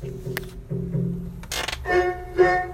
[0.00, 0.14] Thank
[2.38, 2.67] you.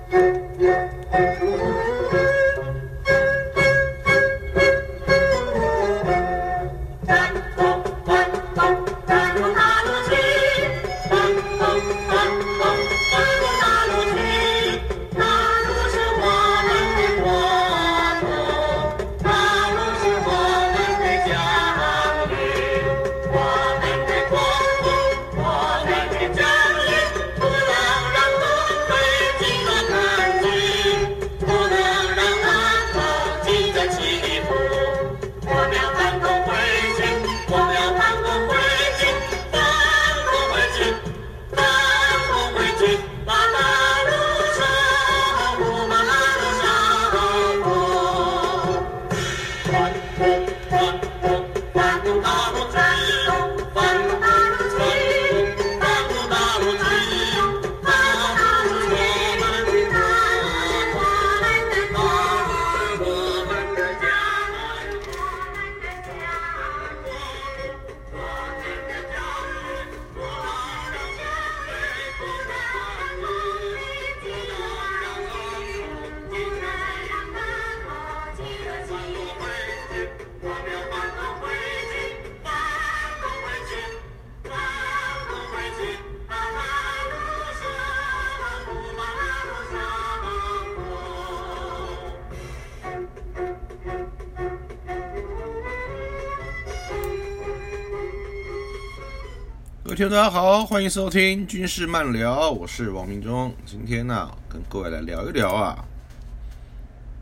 [99.94, 103.54] 听众大家好，欢迎收听军事漫聊，我是王明忠。
[103.64, 105.84] 今天呢，跟各位来聊一聊啊，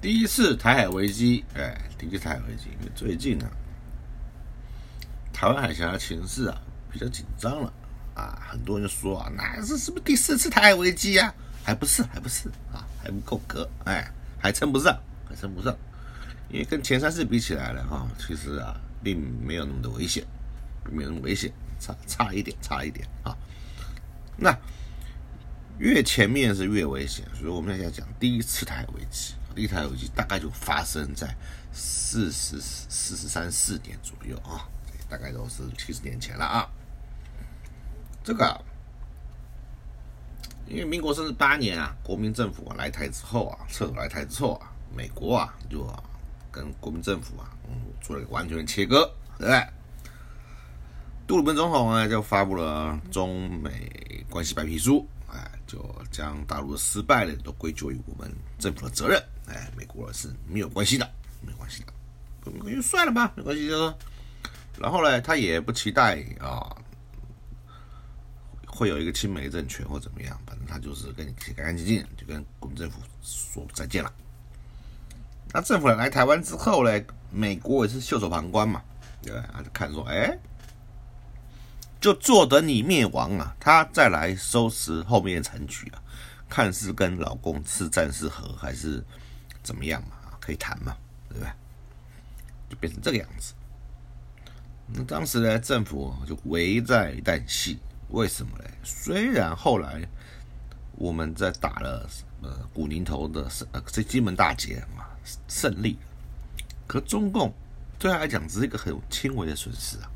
[0.01, 3.47] 第一次台海危机，哎，第一次台海危机，因为最近呢，
[5.35, 6.57] 台湾海峡的情势啊
[6.91, 7.71] 比较紧张了
[8.15, 11.35] 啊，很多人说啊，那是是不是第四次台海危机啊？
[11.63, 15.77] 还不是，还不是啊，还不够格，哎，还称不上，还称不上，
[16.49, 20.25] 因为跟前三次比起来了哈，其实啊，并没有那么的危险，
[20.91, 21.53] 没有那么危险。
[21.83, 23.37] 差差一点，差一点啊！
[24.37, 24.57] 那
[25.79, 31.35] 越前面是越危险，所以我们现在讲第一次台危机，第一台危机大概就发生在
[31.73, 34.69] 四十四十三四年左右啊，
[35.09, 36.71] 大概都是七十年前了啊。
[38.23, 38.65] 这个
[40.69, 45.85] 因为民国生日八年啊，国民政府来台之后啊，撤来台之后啊，美国啊就
[46.53, 49.67] 跟国民政府啊，嗯，做了一个完全的切割，对不对？
[51.25, 55.79] 杜鲁门总统呢，就发布了中美关系白皮书，哎，就
[56.11, 61.93] 将大陆的失败呢，都归咎于我们政府的责任，哎，美国是没有关系的，没关系的，
[62.53, 63.97] 没关系算了吧，没关系就说，
[64.79, 66.77] 然后呢，他也不期待啊，
[68.67, 74.13] 会有一个亲美政权或怎么样，反正他就是跟你干干净净，就跟国民政府说再见了。
[75.55, 77.01] 那政府来台湾之后呢，
[77.31, 78.83] 美国也是袖手旁观嘛，
[79.23, 79.49] 对吧？
[79.55, 80.37] 他就看说，哎。
[82.03, 86.03] 就坐等你灭亡啊，他再来收拾后面的残局啊，
[86.49, 89.03] 看是跟老公是战是和还是
[89.63, 90.17] 怎么样嘛？
[90.41, 90.97] 可以谈嘛，
[91.29, 91.49] 对不对？
[92.69, 93.55] 就变成这个样子。
[94.89, 97.79] 那当时呢，政府就危在旦夕。
[98.09, 98.65] 为什么呢？
[98.83, 100.03] 虽然后来
[100.97, 102.11] 我们在打了
[102.43, 105.05] 呃古宁头的胜呃这金门大捷嘛
[105.47, 105.97] 胜利，
[106.89, 107.55] 可中共
[107.97, 110.11] 对他来讲只是一个很轻微的损失啊。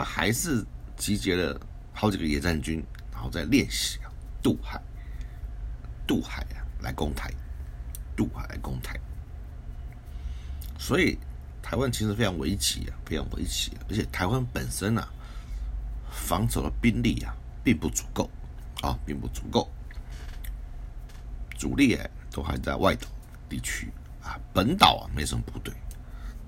[0.00, 0.64] 他还是
[0.96, 1.60] 集结了
[1.92, 4.08] 好几个野战军，然后在练习啊
[4.42, 4.80] 渡海，
[6.06, 7.30] 渡海啊来攻台，
[8.16, 8.98] 渡海来攻台。
[10.78, 11.18] 所以
[11.60, 15.06] 台湾其实非常危急啊，非常危急，而且台湾本身啊
[16.10, 18.30] 防守的兵力啊并不足够
[18.80, 19.70] 啊，并不足够，
[21.58, 23.06] 主力哎都还在外岛
[23.50, 25.74] 地区啊，本岛啊没什么部队，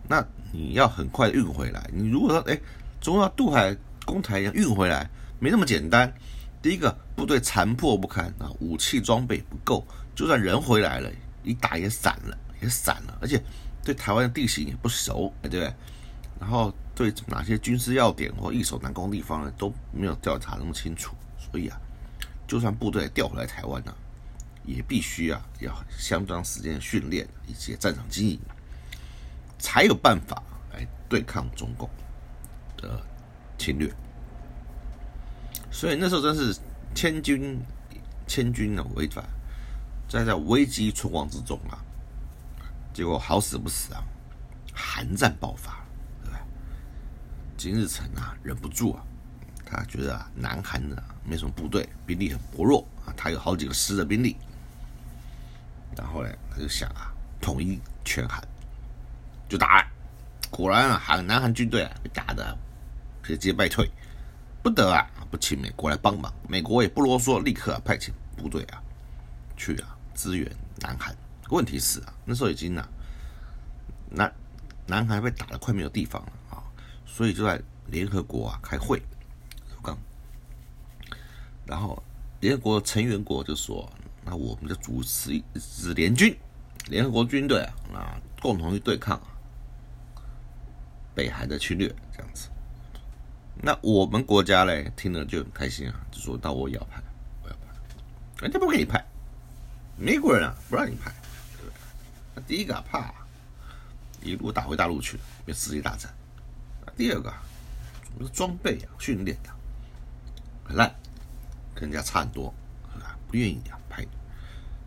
[0.09, 2.59] 那你要很快运回来，你如果说哎。
[3.03, 3.77] 中要渡海
[4.07, 6.11] 攻台一样运回来，没那么简单。
[6.63, 9.85] 第一个部队残破不堪啊，武器装备不够，
[10.15, 11.11] 就算人回来了，
[11.43, 13.19] 一打也散了，也散了。
[13.21, 13.43] 而且
[13.83, 15.75] 对台湾的地形也不熟，对不对？
[16.39, 21.17] 然后对哪些军事要点或易守难攻地方呢，都没有调查那么清楚。
[21.37, 21.77] 所以啊，
[22.47, 23.93] 就算部队调回来台湾呢，
[24.65, 28.39] 也必须啊要相当时间训练以及战场经营，
[29.59, 30.41] 才有办法
[30.73, 31.91] 来对抗中共。
[32.83, 33.01] 的
[33.57, 33.91] 侵略，
[35.71, 36.55] 所以那时候真是
[36.95, 37.59] 千军
[38.27, 39.25] 千军的围反，
[40.09, 41.79] 在在危机存亡之中啊，
[42.93, 44.03] 结果好死不死啊，
[44.75, 45.85] 韩战爆发，
[46.25, 46.41] 对吧？
[47.57, 49.05] 金日成啊忍不住啊，
[49.65, 54.37] 他觉得啊，南韩呢没什么部队，兵力很薄弱啊，他有好几个师的兵力。
[55.97, 58.43] 然后呢，他就想啊，统一全韩，
[59.49, 59.87] 就打。
[60.51, 62.57] 果然啊，韩南韩军队啊被打的
[63.23, 63.91] 节节败退，
[64.63, 66.33] 不得啊不请美国来帮忙。
[66.49, 68.83] 美国也不啰嗦，立刻派遣部队啊
[69.57, 71.17] 去啊支援南韩。
[71.51, 72.89] 问题是啊，那时候已经啊
[74.11, 74.33] 南
[74.87, 76.63] 南韩被打的快没有地方了啊，
[77.07, 79.03] 所以就在联合国啊开会，
[79.83, 79.97] 刚，
[81.67, 82.03] 然后
[82.41, 83.91] 联合国成员国就说。
[84.25, 86.33] 那我们就主持一支联军，
[86.87, 89.21] 联合国军队啊，啊，共同去对抗
[91.13, 92.49] 北韩的侵略，这样子。
[93.65, 97.01] 那我们国家嘞，听了就很开心啊，就说到我要派，
[97.45, 99.03] 我要派，人家不给你派，
[99.97, 101.13] 美国人啊不让你派，
[101.57, 101.75] 对不对？
[102.35, 103.15] 那第一个怕
[104.21, 106.13] 一路打回大陆去，变世界大战。
[106.97, 107.33] 第二个，
[108.15, 109.51] 我们的装备啊，训练的
[110.65, 110.93] 很烂，
[111.73, 112.53] 跟人家差很多，
[113.29, 113.79] 不愿意啊。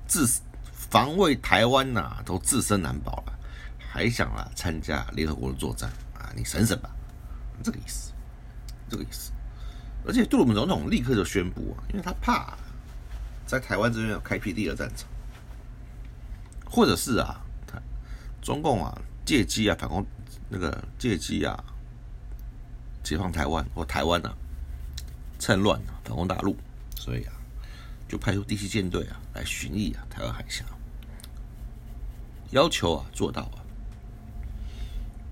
[0.07, 0.29] 自
[0.71, 3.33] 防卫台湾呐，都自身难保了，
[3.79, 6.31] 还想啊参加联合国的作战啊？
[6.35, 6.91] 你省省吧，
[7.63, 8.11] 这个意思，
[8.89, 9.31] 这个意思。
[10.05, 12.57] 而且杜鲁门总统立刻就宣布啊，因为他怕
[13.45, 15.07] 在台湾这边开辟第二战场，
[16.65, 17.81] 或者是啊，他
[18.41, 18.95] 中共啊
[19.25, 20.05] 借机啊反攻
[20.49, 21.63] 那个借机啊
[23.03, 24.35] 解放台湾或台湾啊
[25.39, 26.55] 趁乱啊反攻大陆，
[26.97, 27.33] 所以啊。
[28.07, 30.63] 就派出第七舰队啊来巡弋啊台湾海峡，
[32.51, 33.57] 要求啊做到啊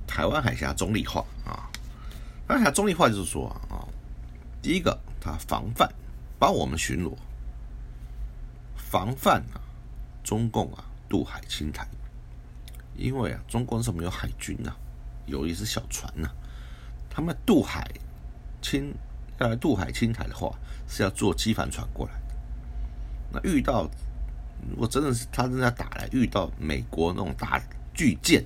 [0.08, 1.70] 台湾海峡中立化啊，
[2.54, 3.82] 台湾海峡中立化就是说啊，
[4.62, 5.92] 第一个他防范
[6.38, 7.12] 帮我们巡逻，
[8.76, 9.58] 防范啊
[10.24, 11.88] 中共啊渡海侵台，
[12.96, 14.72] 因为啊中共是没有海军呐，
[15.26, 16.30] 有一只小船呐，
[17.10, 17.90] 他们渡海
[18.62, 18.94] 侵
[19.40, 20.56] 要来渡海侵台的话，
[20.88, 22.36] 是要坐机帆船过来的。
[23.32, 23.90] 那遇到，
[24.70, 27.60] 如果真的是他正在打来，遇到美国那种大
[27.96, 28.46] 巨舰，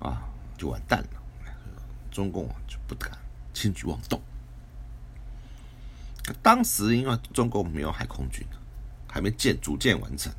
[0.00, 0.24] 啊，
[0.58, 1.21] 就完蛋了。
[2.12, 3.10] 中共啊就不敢
[3.52, 4.20] 轻举妄动。
[6.40, 8.46] 当时因为中共没有海空军，
[9.08, 10.32] 还没建组建完成，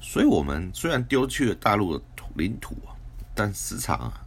[0.00, 2.96] 所以我们虽然丢去了大陆的土领土啊，
[3.34, 4.26] 但时常啊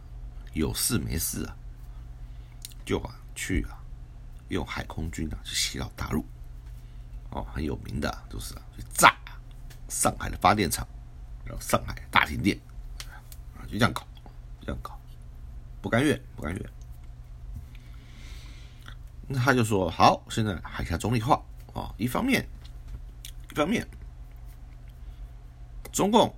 [0.52, 1.56] 有事没事啊，
[2.84, 3.76] 就啊去啊
[4.48, 6.24] 用海空军啊去袭扰大陆。
[7.30, 9.14] 哦，很有名的，就是啊，去炸
[9.88, 10.86] 上海的发电厂，
[11.44, 12.56] 然后上海大停电，
[13.58, 14.06] 啊，就这样搞，
[14.64, 14.95] 这样搞，
[15.86, 16.70] 不甘愿，不甘愿。
[19.28, 21.40] 那他就说：好，现在海峡中立化
[21.74, 22.44] 啊，一方面，
[23.52, 23.86] 一方面，
[25.92, 26.34] 中共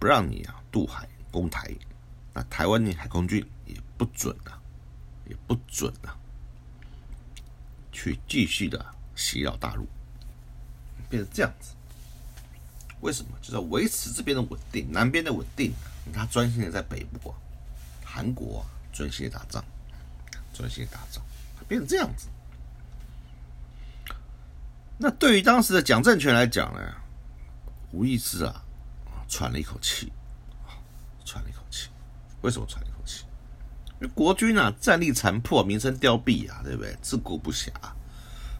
[0.00, 1.72] 不让你啊渡海攻台，
[2.34, 4.60] 那台湾的海空军也不准啊，
[5.28, 6.18] 也不准啊，
[7.92, 8.84] 去继续的。
[9.14, 9.86] 袭扰大陆，
[11.08, 11.74] 变成这样子，
[13.00, 13.30] 为什么？
[13.40, 15.72] 就是要维持这边的稳定，南边的稳定。
[16.12, 17.34] 他专心的在北部，
[18.10, 19.62] 韩国专心打仗，
[20.54, 21.22] 专心打仗，
[21.68, 22.28] 变成这样子。
[24.96, 26.80] 那对于当时的蒋政权来讲呢，
[27.92, 28.64] 无意之啊，
[29.28, 30.10] 喘了一口气，
[31.24, 31.90] 喘了一口气。
[32.40, 33.24] 为什么喘一口气？
[34.00, 36.96] 因为国军啊，战力残破，名声凋敝啊，对不对？
[37.02, 37.68] 自顾不暇。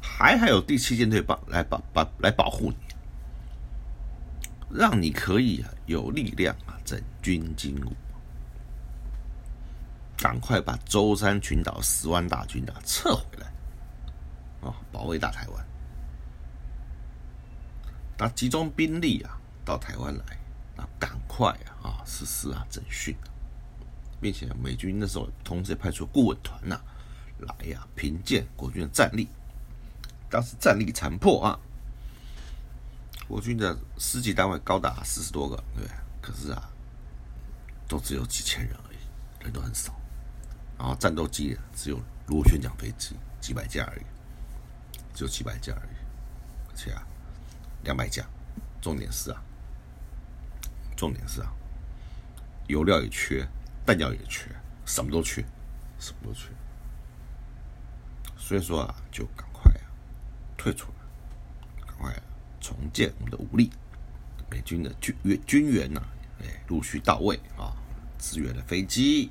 [0.01, 2.77] 还还有第七舰队保来保保来保护你，
[4.71, 7.93] 让你可以啊有力量啊整军精武，
[10.19, 13.47] 赶快把舟山群岛十万大军啊撤回来，
[14.69, 15.67] 啊保卫大台湾，
[18.19, 20.25] 那集中兵力啊到台湾来，
[20.77, 23.15] 那赶快啊实施啊整训，
[24.21, 26.81] 并且美军那时候同时派出顾问团呐
[27.39, 29.29] 来呀评鉴国军的战力。
[30.29, 31.61] 当时战力残破啊，
[33.29, 35.97] 国军的师级单位高达四十多个，对不对？
[36.21, 36.69] 可是啊，
[37.87, 39.95] 都只有几千人而已，人都很少。
[40.79, 44.03] 然后战斗机只有螺旋桨飞机几百架而已，
[45.13, 45.97] 只有几百架而已。
[46.71, 47.07] 而且啊，
[47.83, 48.25] 两百架。
[48.81, 49.43] 重点是啊，
[50.97, 51.53] 重点是啊，
[52.69, 53.45] 油料也缺，
[53.85, 54.49] 弹药也缺，
[54.87, 55.45] 什么都缺，
[55.99, 56.49] 什么都缺。
[58.37, 59.83] 所以说啊，就赶快啊。
[60.57, 62.23] 退出来，赶快
[62.61, 63.69] 重建我们的武力。
[64.49, 66.01] 美军的军援军援呐，
[66.41, 67.75] 哎，陆续到位啊，
[68.17, 69.31] 支援的飞机、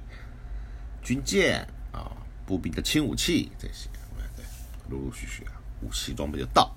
[1.07, 2.11] 军舰啊，
[2.45, 3.89] 步兵的轻武器这些，
[4.35, 4.43] 对，
[4.89, 6.69] 陆陆续续啊，武器装备就到。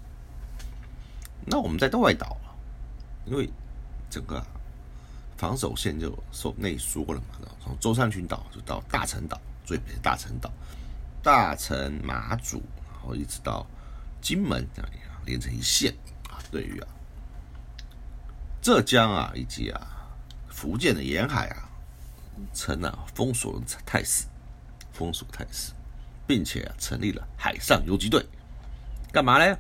[1.44, 2.36] 那我们在外岛，
[3.26, 3.50] 因为
[4.08, 4.40] 整个
[5.36, 10.48] 防守线就受内缩了嘛，从舟山群岛就到大陈岛，最北的大陈岛，
[11.24, 13.66] 大陈、马祖，然后一直到
[14.20, 14.90] 金门这样
[15.24, 15.92] 连成一线
[16.28, 16.38] 啊。
[16.52, 16.86] 对于啊。
[18.62, 19.32] 浙江啊。
[19.34, 19.96] 以及啊。
[20.48, 21.69] 福建的沿海啊，
[22.52, 24.26] 成了封锁态势，
[24.92, 25.72] 封锁态势，
[26.26, 28.24] 并且啊成立了海上游击队，
[29.12, 29.58] 干嘛呢？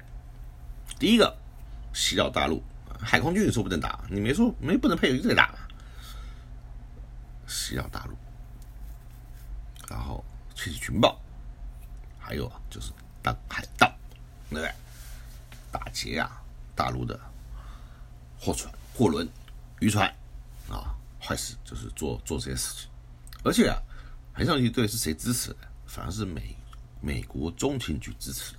[0.98, 1.36] 第一个
[1.92, 2.62] 袭扰大陆，
[3.00, 5.54] 海空军你说不能打，你没说没不能配游击队打。
[7.46, 8.16] 袭扰大陆，
[9.88, 11.20] 然后窃取情报，
[12.18, 13.92] 还有啊，就是当海盗，
[14.50, 14.72] 对不对？
[15.72, 16.40] 打劫啊，
[16.76, 17.18] 大陆的
[18.38, 19.28] 货船、货轮、
[19.80, 20.08] 渔船
[20.68, 22.90] 啊，坏事就是做做这些事情。
[23.44, 23.76] 而且啊，
[24.32, 25.56] 海上游击队是谁支持的？
[25.86, 26.56] 反而是美
[27.00, 28.58] 美国中情局支持的，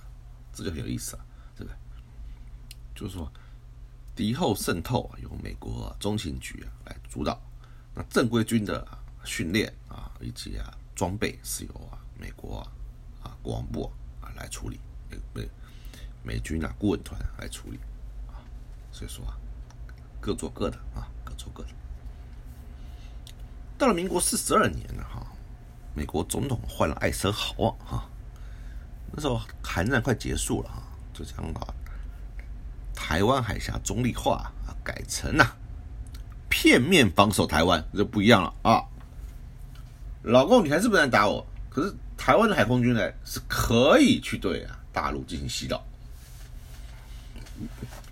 [0.52, 1.24] 这就很有意思啊，
[1.56, 1.76] 对不对？
[2.94, 3.32] 就是说，
[4.14, 7.40] 敌后渗透啊，由美国中情局啊来主导。
[7.94, 8.86] 那正规军的
[9.24, 12.72] 训练啊，以及啊装备是由啊美国啊
[13.22, 13.90] 啊国防部
[14.20, 14.80] 啊来处理，
[15.34, 15.48] 美
[16.22, 17.78] 美军啊顾问团来处理
[18.28, 18.40] 啊，
[18.90, 19.36] 所以说啊
[20.20, 21.70] 各做各的啊各做各的。
[23.82, 25.26] 到了民国四十二年了哈，
[25.92, 28.08] 美国总统换了艾森豪啊哈，
[29.10, 30.80] 那时候韩战快结束了哈，
[31.12, 31.66] 就讲啊
[32.94, 35.56] 台湾海峡中立化啊改成啊。
[36.48, 38.84] 片面防守台湾就不一样了啊！
[40.22, 41.44] 老公，你还是不能打我。
[41.68, 45.82] 可是台湾的海空军呢，是可以去对啊大陆进行袭扰，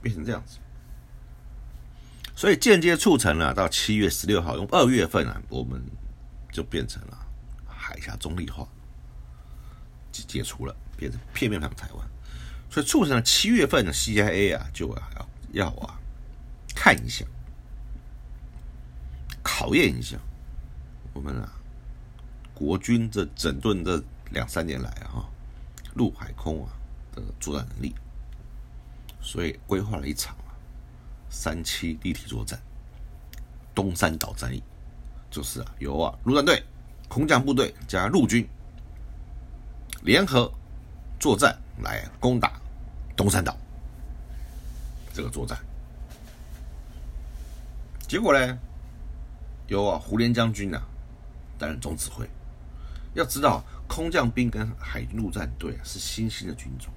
[0.03, 0.57] 变成这样子。
[2.41, 5.79] 所以间接促成了到七月十六号，用二月份啊，我们
[6.51, 7.27] 就变成了
[7.67, 8.67] 海峡中立化，
[10.11, 12.11] 解解除了，变成片面防台湾。
[12.71, 16.01] 所以促成了七月份的 CIA 啊，就要要啊
[16.75, 17.27] 看一下。
[19.43, 20.17] 考验一下
[21.13, 21.53] 我们啊，
[22.55, 25.29] 国军这整顿这两三年来啊，
[25.93, 26.73] 陆海空啊
[27.15, 27.95] 的作战能力，
[29.21, 30.35] 所以规划了一场
[31.31, 32.61] 三七立体作战，
[33.75, 34.63] 东山岛战役，
[35.31, 36.63] 就是啊由啊陆战队、
[37.09, 38.47] 空降部队加陆军
[40.03, 40.53] 联合
[41.19, 42.61] 作战来攻打
[43.17, 43.57] 东山岛
[45.15, 45.59] 这个作战，
[48.09, 48.59] 结果呢？
[49.69, 50.83] 由啊胡琏将军啊
[51.57, 52.29] 担任总指挥。
[53.15, 56.93] 要知道，空降兵跟海陆战队啊是新兴的军种。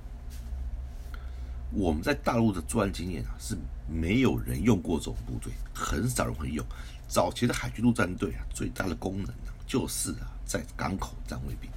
[1.74, 3.58] 我们在大陆的作战经验啊是
[3.90, 6.66] 没有人用过这种部队，很少人会用。
[7.08, 11.70] 早期的海军陆战队啊最大的功能啊就是啊在港口站卫兵。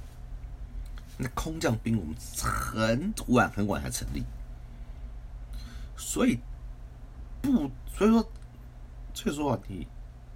[1.17, 4.23] 那空降兵我们很晚很晚才成立，
[5.97, 6.39] 所以
[7.41, 8.31] 不所以说
[9.13, 9.87] 所以说啊你。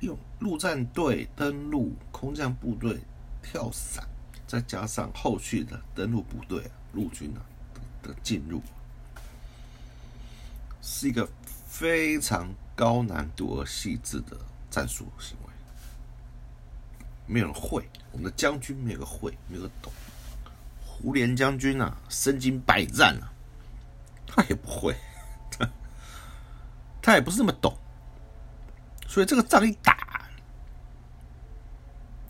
[0.02, 3.00] 用陆战队登陆、空降部队
[3.44, 4.04] 跳伞，
[4.48, 6.64] 再加上后续的登陆部队
[6.94, 7.40] 陆军啊
[8.02, 8.64] 的进入，
[10.82, 11.28] 是一个
[11.68, 14.38] 非常高难度而细致的
[14.70, 15.54] 战术行为。
[17.28, 19.92] 没有人会，我们的将军没有个会，没有个懂。
[20.84, 23.32] 胡连将军啊，身经百战啊，
[24.28, 24.96] 他也不会，
[25.50, 25.70] 他
[27.02, 27.76] 他也不是那么懂。
[29.08, 30.30] 所以这个仗一打，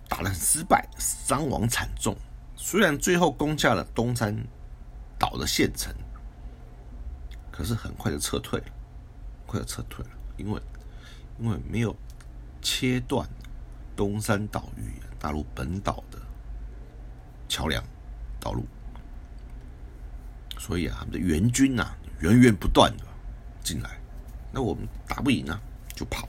[0.08, 2.15] 打的很失败，伤亡惨重。
[2.55, 4.36] 虽然最后攻下了东山
[5.17, 5.93] 岛的县城，
[7.62, 8.65] 可是很快就撤退了，
[9.46, 10.60] 快要撤退了，因为
[11.38, 11.96] 因为没有
[12.60, 13.30] 切断
[13.96, 16.18] 东山岛与大陆本岛的
[17.48, 17.84] 桥梁
[18.39, 18.65] 道路，
[20.58, 23.06] 所以啊，他们的援军呐源源不断的
[23.63, 24.01] 进来，
[24.51, 25.62] 那我们打不赢啊，
[25.94, 26.27] 就跑。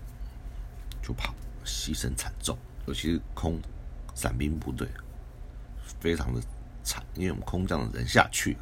[1.02, 1.34] 就跑，
[1.64, 3.58] 牺牲惨重，尤其是空
[4.14, 4.86] 伞兵部队，
[5.98, 6.40] 非常的
[6.84, 8.58] 惨，因为我们空降的人下去，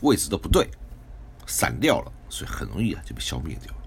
[0.00, 0.68] 位置都不对，
[1.50, 3.80] 散掉了，所以很容易啊就被消灭掉了。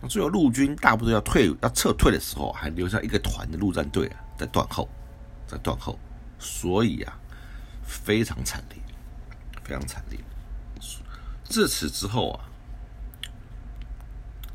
[0.00, 4.88] 那最后陆军大部队要退要撤退的时候，还留下一个团的陆战队啊在断后，
[5.46, 5.98] 在断后，
[6.38, 7.18] 所以啊
[7.82, 8.78] 非常惨烈，
[9.64, 10.18] 非常惨烈。
[11.44, 12.48] 自此之后啊。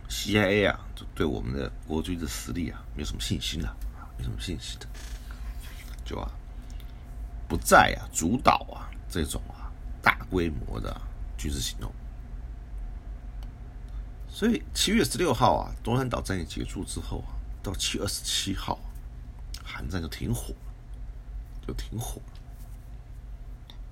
[0.10, 4.88] CIA 啊，就对我们的国军的实力啊，没有什么信心了啊，没什么信心的，
[6.04, 6.32] 就啊，
[7.48, 9.70] 不再啊主导啊这种啊
[10.01, 10.89] 大规模的
[11.38, 11.91] 军事行动。
[14.27, 18.79] 所以七月十六号啊，东山岛战役结束之后啊，到七月二十七号，
[19.63, 22.34] 韩战就停火了，就停火了。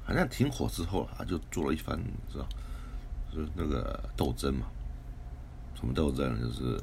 [0.06, 2.00] 韩战停火之后啊，就做了一番，
[2.32, 2.48] 是吧，
[3.34, 4.68] 就是那个斗争嘛。
[5.74, 6.40] 什么斗争？
[6.40, 6.80] 就是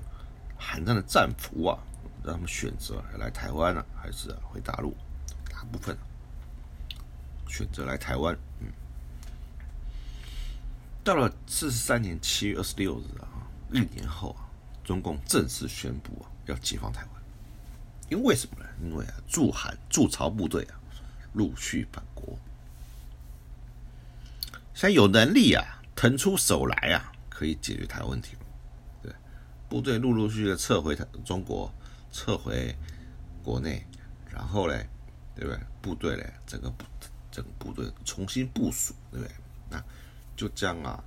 [0.58, 1.78] 韩战的战俘啊，
[2.24, 4.96] 让他们选择来台湾呢，还是回大陆？
[5.48, 5.96] 大部分
[7.46, 8.36] 选择来台湾。
[8.58, 8.66] 嗯，
[11.04, 13.26] 到了四十三年七月二十六日啊，
[13.72, 14.46] 一年后啊，
[14.84, 17.22] 中共正式宣布啊要解放台湾。
[18.08, 18.68] 因为什么呢？
[18.80, 20.78] 因为啊，驻韩驻朝部队啊
[21.32, 22.38] 陆续返国，
[24.74, 28.36] 现在有能力啊腾出手来啊，可以解决台湾问题。
[29.02, 29.12] 对，
[29.68, 31.72] 部队陆陆续续的撤回台中国，
[32.12, 32.76] 撤回
[33.42, 33.84] 国内，
[34.30, 34.88] 然后嘞，
[35.34, 35.60] 对不对？
[35.80, 36.84] 部队嘞，整个部
[37.30, 39.34] 整个部队重新部署，对不对？
[40.36, 41.02] 那就将啊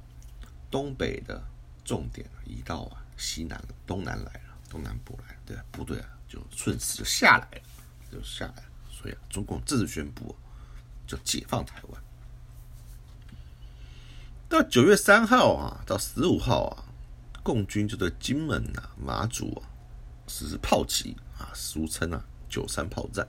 [0.69, 1.41] 东北的
[1.83, 6.09] 重点移到啊西南、东南来了，东南部来了，对部队啊。
[6.27, 7.63] 就顺势就下来了，
[8.11, 8.63] 就下来了。
[8.89, 10.35] 所以啊，中共正式宣布
[11.05, 12.03] 就解放台湾。
[14.49, 16.83] 到九月三号啊，到十五号啊，
[17.43, 19.69] 共军就对金门啊、马祖啊
[20.27, 23.25] 实施炮击啊，俗称啊“九三炮战”。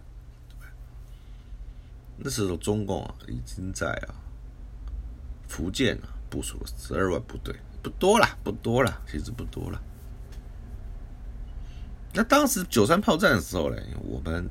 [2.16, 4.14] 那时候中共啊已经在啊
[5.48, 9.80] 福建啊部署了十二万部队，不多了，不多了，其实不多了。
[12.12, 14.48] 那当时九三炮战的时候呢，我们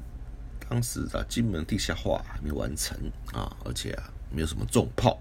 [0.70, 2.98] 当时的金门地下化还没完成
[3.34, 5.20] 啊，而且啊没有什么重炮，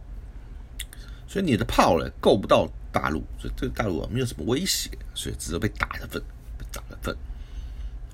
[1.26, 6.22] 所以你的炮呢够不到大陆，所以对大陆啊没有什么威胁，所以只有被打的份，
[6.58, 7.16] 被打的份。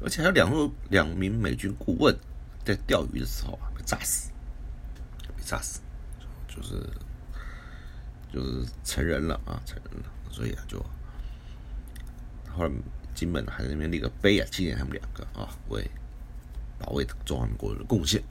[0.02, 2.16] 而且还有两路两名美军顾问
[2.64, 4.30] 在钓鱼的时候啊被炸死，
[5.36, 5.80] 被炸死，
[6.48, 6.88] 就是
[8.32, 10.78] 就是成人了啊，成人了，所以啊就
[12.54, 12.70] 后来。
[13.12, 15.90] 金门还在那边立个碑啊，纪念他们两个啊，为
[16.78, 18.22] 保卫中华民国的贡献。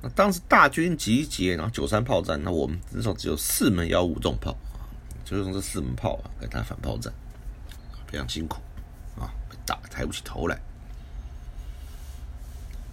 [0.00, 4.86] 那当时大军集结，然后九三炮战，那我们至少只有四门幺五重炮啊，
[5.24, 7.12] 就用这四门炮啊，来打反炮战，
[8.06, 8.60] 非常辛苦
[9.18, 10.60] 啊，被打抬不起头来。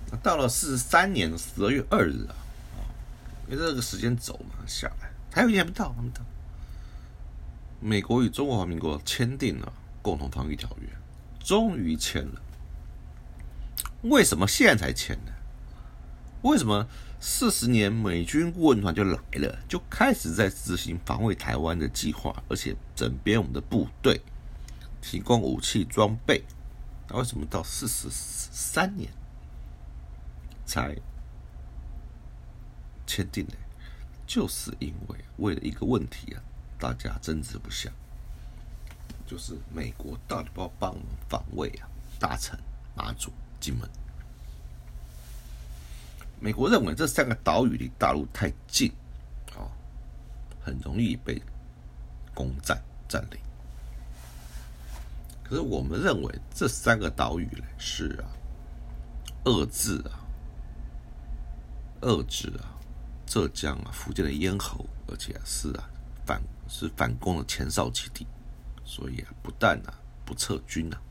[0.09, 2.33] 那到了四十三年的十二月二日，啊，
[3.47, 6.21] 因为这个时间走嘛，下来还有一天不到，还没到。
[7.79, 10.87] 美国与中华民国签订了共同防御条约，
[11.39, 12.41] 终于签了。
[14.03, 15.31] 为什么现在才签呢？
[16.41, 16.87] 为什么
[17.19, 24.21] 四十年美军顾问团就来了，就开始在执行防卫台湾的计划，而且整编我们的部队，
[25.01, 26.43] 提供武器装备？
[27.09, 29.11] 那为什么到四十三年
[30.65, 30.95] 才
[33.07, 33.53] 签订的？
[34.27, 36.41] 就是因为为了一个问题啊。
[36.77, 37.89] 大家争执不下，
[39.25, 41.87] 就是美国到底要帮我们防卫啊？
[42.19, 42.59] 大臣、
[42.93, 43.89] 马祖、金门，
[46.37, 48.91] 美国认为这三个岛屿离大陆太近，
[49.55, 49.71] 啊，
[50.61, 51.41] 很容易被
[52.33, 53.39] 攻占占领。
[55.45, 58.27] 可是我们认为这三个岛屿呢，是啊，
[59.45, 60.19] 遏制啊，
[62.01, 62.74] 遏制啊，
[63.35, 65.83] 浙江啊、福建的咽喉，而且是啊。
[66.25, 68.25] 反是反攻的前哨基地，
[68.85, 69.93] 所以啊，不但啊
[70.23, 71.01] 不撤军啊，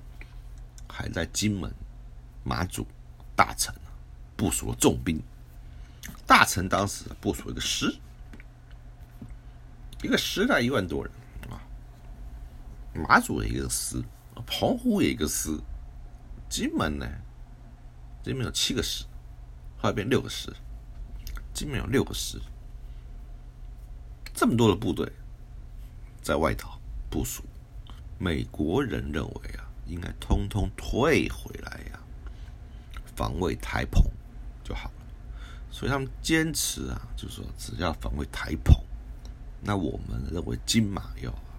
[0.89, 1.71] 还在金门、
[2.43, 2.87] 马祖、
[3.37, 3.75] 大城
[4.39, 5.23] 部署了重兵。
[6.27, 7.95] 大城当时部署一个师，
[10.03, 11.13] 一个师大一万多人
[11.51, 11.61] 啊。
[12.95, 14.03] 马祖的一个师，
[14.47, 15.51] 澎湖有一个师，
[16.49, 17.07] 金门呢，
[18.23, 19.05] 金门有七个师，
[19.77, 20.51] 后来变六个师，
[21.55, 22.38] 金门有六个师。
[24.35, 25.11] 这么多的部队
[26.21, 27.45] 在外岛部署，
[28.19, 32.01] 美国人认为啊，应该通通退回来呀，
[33.14, 34.03] 防卫台澎
[34.64, 35.07] 就好了。
[35.71, 38.77] 所以他们坚持啊，就是说只要防卫台澎，
[39.61, 41.55] 那我们认为金马要啊，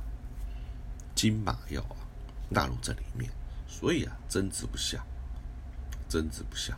[1.16, 1.96] 金马要啊，
[2.50, 3.32] 纳入这里面。
[3.66, 5.02] 所以啊，争执不下，
[6.10, 6.78] 争执不下。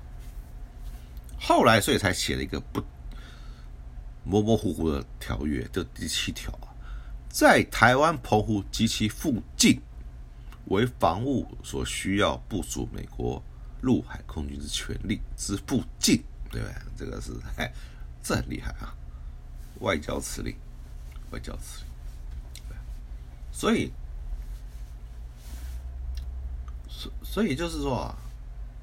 [1.40, 2.84] 后来，所以才写了一个不。
[4.28, 6.68] 模模糊糊的条约，这第七条啊，
[7.30, 9.80] 在台湾澎湖及其附近
[10.66, 13.42] 为防务所需要部署美国
[13.82, 16.76] 陆海空军之权利之附近，对不对？
[16.98, 17.32] 这个是，
[18.22, 18.94] 这很厉害啊！
[19.80, 20.54] 外交辞令，
[21.32, 21.88] 外交辞令。
[23.50, 23.94] 所以，
[26.90, 28.18] 所所以就是说啊，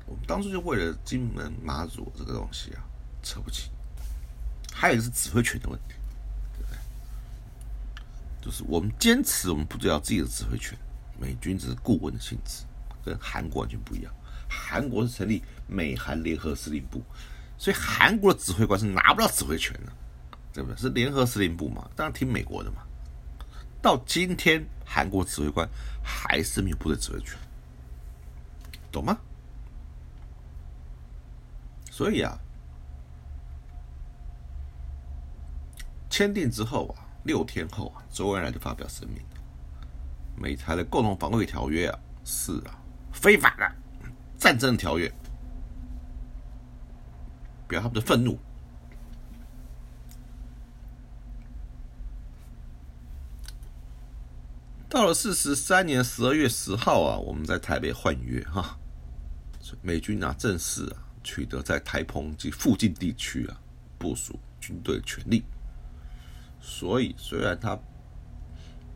[0.07, 2.83] 我们当初就为了金门马祖这个东西啊，
[3.23, 3.71] 扯不起。
[4.77, 5.95] 还有一个是指挥权的问题，
[8.43, 10.77] 就是我们坚持我们部队要自己的指挥权，
[11.19, 12.65] 美军只是顾问的性质，
[13.05, 14.13] 跟韩国完全不一样。
[14.49, 17.01] 韩国是成立美韩联合司令部，
[17.57, 19.93] 所以韩国的指挥官是拿不到指挥权的，
[20.53, 20.77] 对不对？
[20.77, 22.83] 是联合司令部嘛，当然听美国的嘛。
[23.81, 25.67] 到今天，韩国指挥官
[26.03, 27.39] 还是没有部队指挥权，
[28.91, 29.17] 懂吗？
[31.91, 32.37] 所以啊。
[36.15, 39.21] 签订之后啊，六天后啊，周恩来就发表声明，
[40.37, 42.79] 美台的共同防卫条约啊是啊
[43.13, 43.69] 非法的
[44.39, 45.13] 战争条约，
[47.67, 48.39] 表他们的愤怒。
[54.89, 58.79] 到了四十三年十二月十号啊，我们在台北换约哈，
[59.83, 63.61] 美军啊正式啊取得在台澎及附近地区啊
[63.99, 65.43] 部署军队权利，
[66.67, 67.79] 所以虽然它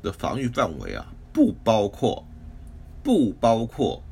[0.03, 2.25] 的防御范围啊不包括
[3.05, 4.03] 不包括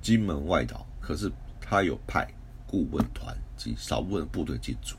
[0.00, 1.30] 金门外岛，可是
[1.60, 2.32] 它有派
[2.66, 4.94] 顾问团及少部分部队进驻。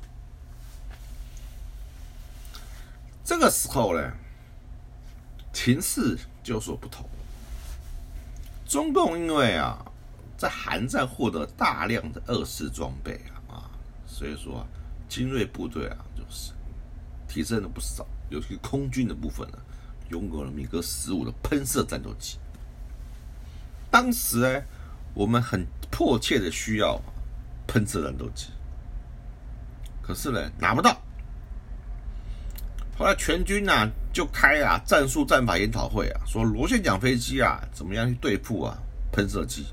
[3.23, 4.12] 这个时候呢？
[5.53, 7.05] 情势就有所不同。
[8.65, 9.86] 中共因为啊，
[10.38, 13.71] 在韩战获得大量的二式装备啊啊，
[14.07, 14.65] 所以说
[15.10, 16.53] 精锐部队啊，就是
[17.32, 18.06] 提升了不少。
[18.30, 19.58] 尤其空军的部分呢，
[20.10, 22.38] 拥有了米格十五的喷射战斗机。
[23.89, 24.62] 当时呢，
[25.13, 27.02] 我们很迫切的需要
[27.67, 28.48] 喷射战斗机，
[30.02, 31.02] 可是呢，拿不到。
[32.98, 38.78] 后来全军呐就开啊战术战法研讨会啊，说螺旋桨飞机啊怎么样去对付啊
[39.12, 39.65] 喷射机？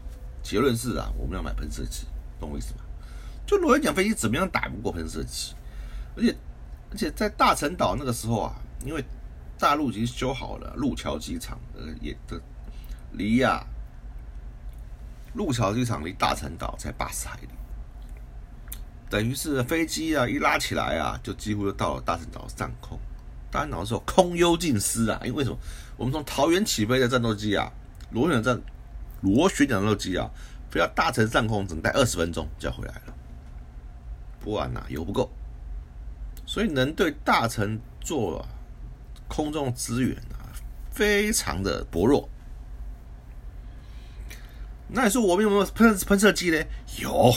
[0.43, 2.07] 结论是啊，我们要买喷射机，
[2.41, 2.81] 懂我意思吗？
[3.47, 5.55] 就螺旋桨飞机怎么样打不过喷射机？
[6.17, 6.35] 而且
[6.91, 9.05] 而且在大陈岛那个时候啊，因为
[9.59, 12.41] 大陆已经修好了路桥机场，呃也的
[13.13, 13.65] 离呀
[15.35, 17.49] 路桥机场离大陈岛才八十海里，
[19.11, 22.99] 等于是飞机啊一拉起来啊，就几乎就到了大陈岛上空。
[23.51, 25.19] 大陈岛的时候空优尽失啊！
[25.25, 25.59] 因为什么？
[25.97, 27.73] 我们从桃园起飞的战斗机啊，
[28.11, 28.61] 螺旋战
[29.23, 30.29] 螺旋桨战斗机啊，
[30.71, 33.15] 飞到大城上空，只能待二十分钟就要回来了。
[34.41, 35.31] 不然呐，油不够，
[36.49, 38.43] 所以能对大城做
[39.29, 40.49] 空中支援啊，
[40.91, 42.27] 非常的薄弱。
[44.89, 46.65] 那你说我们有没有喷喷射机呢？
[47.03, 47.31] 有。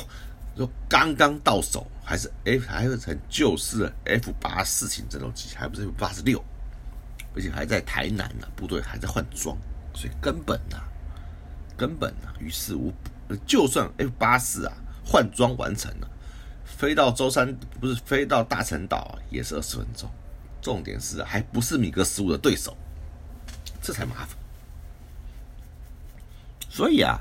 [0.55, 6.41] 说刚刚到手，还是 F 还是成旧式的 F 八四型战斗机，还不是 F 八十六，
[7.35, 9.57] 而且还在台南呢，部队还在换装，
[9.93, 10.77] 所以根本呐，
[11.75, 12.91] 根本呐，于事无
[13.27, 13.35] 补。
[13.45, 14.73] 就算 F 八四啊
[15.05, 16.10] 换装完成了，
[16.77, 20.09] 飞到舟山不是飞到大陈岛也是二十分钟。
[20.61, 22.75] 重点是还不是米格十五的对手，
[23.81, 24.37] 这才麻烦。
[26.69, 27.19] 所以啊，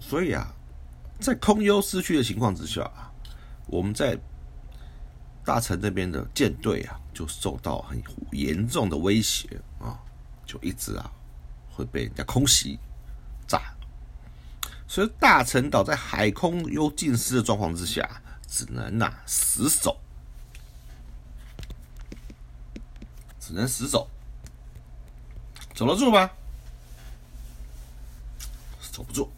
[0.00, 0.54] 所以啊。
[1.20, 3.10] 在空优失去的情况之下啊，
[3.66, 4.18] 我们在
[5.44, 9.48] 大城那边的舰队啊，就受到很严重的威胁
[9.78, 9.96] 啊，
[10.44, 11.10] 就一直啊
[11.70, 12.80] 会被人家空袭，
[14.94, 18.08] 所以大陈岛在海空又尽失的状况之下，
[18.46, 19.98] 只能呐死守，
[23.40, 24.08] 只能死守，
[25.74, 26.30] 守得住吗？
[28.80, 29.28] 守不住。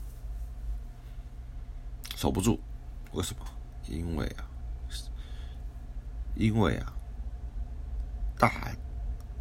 [2.15, 2.61] 守不住，
[3.13, 3.47] 为什么？
[3.89, 4.45] 因为啊，
[6.35, 6.93] 因为啊，
[8.39, 8.77] 大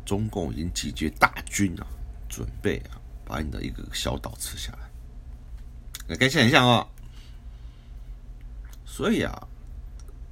[0.06, 1.86] 中共已经集结大军啊，
[2.30, 4.95] 准备啊，把你的一个小岛吃下来。
[6.08, 6.88] 那可以想象啊，
[8.86, 9.48] 所以啊，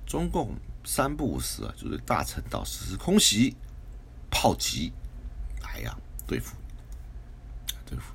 [0.06, 0.56] 中共
[0.86, 3.56] 三不五时啊，就是大陈岛实施空袭、
[4.30, 4.94] 炮击，
[5.64, 6.56] 来呀，对付
[7.86, 8.14] 对付。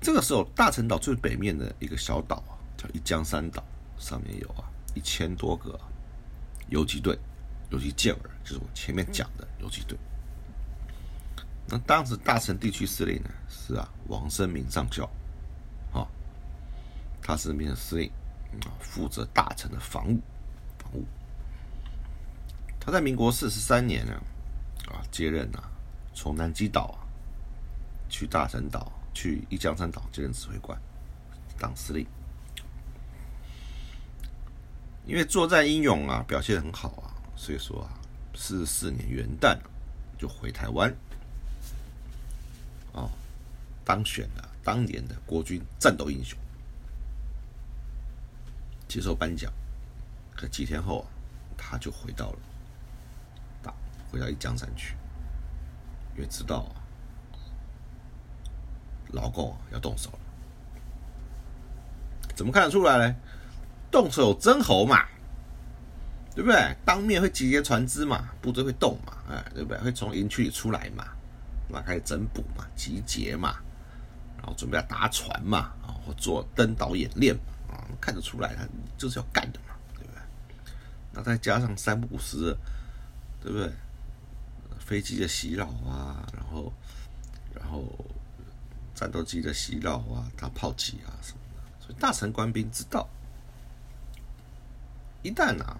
[0.00, 3.64] 这个时候，大陈岛最北面的一个小岛啊，叫一江山岛，
[3.98, 4.62] 上面有啊
[4.94, 5.76] 一千多个
[6.68, 7.18] 游击队、
[7.70, 9.98] 游击舰儿，就是我前面讲的游击队。
[11.68, 15.04] 那当时大陈地区司令呢是啊王生明上校，
[15.92, 16.06] 啊，
[17.22, 18.10] 他是那边的司令，
[18.60, 20.20] 啊，负责大陈的防务，
[20.78, 21.04] 防务。
[22.78, 24.12] 他在民国四十三年呢，
[24.88, 25.70] 啊接任啊，
[26.14, 26.98] 从南极岛啊
[28.08, 28.92] 去大陈岛。
[29.18, 30.78] 去一江山岛接任指挥官，
[31.58, 32.06] 当司令。
[35.06, 37.88] 因为作战英勇啊，表现很好啊，所以说啊，
[38.34, 39.56] 四十四年元旦
[40.18, 40.94] 就回台湾，
[42.96, 43.08] 哦，
[43.84, 46.36] 当选了当年的国军战斗英雄，
[48.88, 49.52] 接受颁奖。
[50.34, 51.06] 可几天后啊，
[51.56, 52.38] 他就回到了
[53.62, 53.72] 大，
[54.10, 54.96] 回到一江山去，
[56.16, 56.82] 因为知道啊。
[59.12, 60.18] 老共要动手了，
[62.34, 63.14] 怎么看得出来呢？
[63.88, 65.06] 动手真猴嘛，
[66.34, 66.76] 对不对？
[66.84, 69.78] 当面会集结船只嘛，部队会动嘛，哎，对不对？
[69.78, 71.06] 会从营区里出来嘛，
[71.68, 73.56] 那开始整补嘛，集结嘛，
[74.38, 77.34] 然后准备要搭船嘛，啊，或做登岛演练
[77.68, 80.20] 嘛，啊，看得出来他就是要干的嘛，对不对？
[81.12, 82.56] 那再加上三不五时，
[83.40, 83.72] 对不对？
[84.78, 86.72] 飞机的袭扰啊，然后
[87.52, 87.92] 然后
[88.94, 93.08] 战斗机的袭扰啊，打炮击啊什么的，所以大臣官兵知道，
[95.22, 95.76] 一旦啊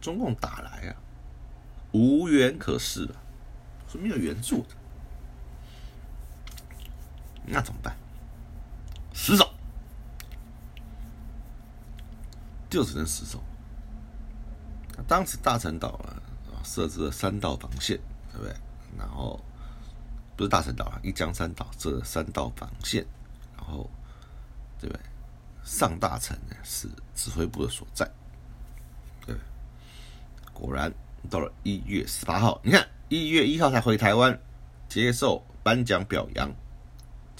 [0.00, 0.96] 中共打来啊，
[1.92, 3.14] 无援可施了，
[3.88, 4.74] 是没有援助的，
[7.46, 7.96] 那怎么办？
[9.12, 9.48] 死守，
[12.70, 13.42] 就只能死守。
[15.06, 17.98] 当时大陈岛啊，设置了三道防线，
[18.32, 18.54] 对不对？
[18.96, 19.38] 然后
[20.36, 23.04] 不是大陈岛啊，一江山岛设了三道防线，
[23.56, 23.90] 然后
[24.80, 25.02] 对不对？
[25.64, 28.10] 上大城呢是指挥部的所在，
[29.26, 29.36] 对。
[30.52, 30.92] 果然
[31.30, 34.38] 到了一月十八号，你看一月一号才回台湾
[34.88, 36.52] 接受颁奖表扬，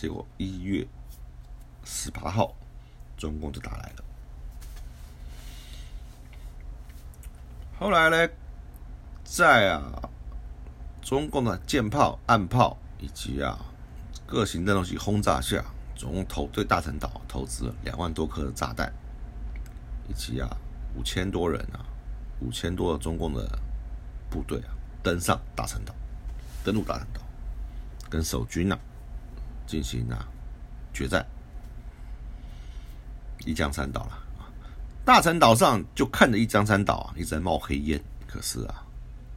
[0.03, 0.85] 结果一月
[1.85, 2.53] 十八号
[3.17, 4.05] 中共就打来了。
[7.79, 8.29] 后来呢，
[9.23, 10.11] 在啊
[11.03, 13.57] 中共的舰炮、岸炮以及啊
[14.27, 18.93] 各型战斗机轰炸下，总共投对大陈岛投资了两万多颗的炸弹，
[20.09, 20.49] 以及啊
[20.97, 21.87] 五千多人啊
[22.41, 23.57] 五千多的中共的
[24.29, 25.95] 部队啊登上大陈岛，
[26.65, 27.21] 登陆大陈岛，
[28.11, 28.77] 跟守军呐
[29.67, 30.27] 进行啊
[30.93, 31.27] 决战，
[33.45, 34.23] 一江山岛了。
[35.05, 38.85] 大陈岛上就看着一江山岛啊，一直在冒黑烟，可是啊，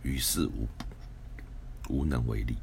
[0.04, 0.86] 于事无补，
[1.90, 2.56] 无能为力。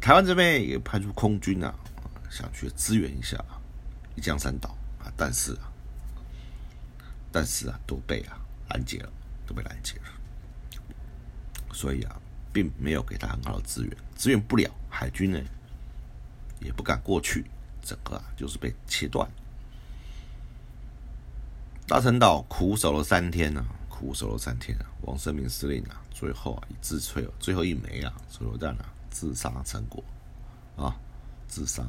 [0.00, 1.74] 台湾这边也派出空军啊，
[2.30, 3.36] 想去支援一下
[4.14, 5.70] 一江山岛啊，但是啊，
[7.30, 8.38] 但是啊，都被啊
[8.70, 9.12] 拦截了，
[9.46, 10.04] 都被拦截了。
[11.74, 12.16] 所以啊，
[12.50, 15.38] 并没有给他很好的资源，支援不了，海军呢
[16.60, 17.44] 也不敢过去，
[17.82, 19.28] 整个啊就是被切断。
[21.86, 24.84] 大陈岛苦守了三天呢，苦守了三天啊！
[25.02, 30.04] 王生明司令啊，最后啊以自摧最后一枚啊手榴弹啊自杀成果
[30.76, 30.94] 啊
[31.46, 31.82] 自杀，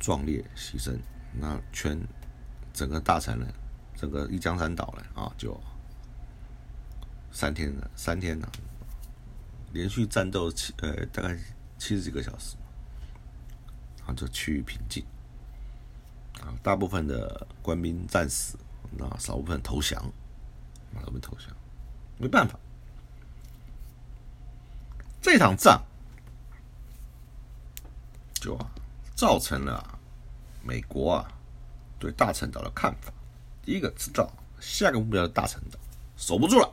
[0.00, 0.98] 壮烈牺牲。
[1.34, 2.00] 那全
[2.72, 3.46] 整个大陈呢，
[3.94, 5.58] 整个一江山岛呢啊，就
[7.30, 8.50] 三天了，三天了，
[9.72, 11.38] 连续战斗七呃大概
[11.82, 12.54] 七十几个小时，
[14.06, 15.04] 啊就趋于平静。
[16.40, 18.56] 啊，大部分的官兵战死，
[18.92, 20.00] 那少部分投降，
[20.94, 21.48] 啊，部分投降，
[22.18, 22.56] 没办法，
[25.20, 25.82] 这场仗
[28.34, 28.56] 就，
[29.16, 29.98] 造成了
[30.62, 31.32] 美国啊
[31.98, 33.12] 对大陈岛的看法。
[33.60, 35.80] 第一个知道下个目标是大陈岛，
[36.16, 36.72] 守不住了。